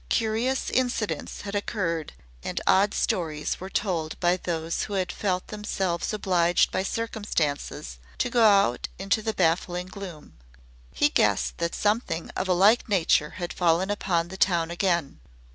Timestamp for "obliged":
6.11-6.71